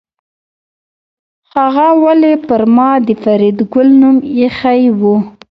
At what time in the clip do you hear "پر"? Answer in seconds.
2.47-2.61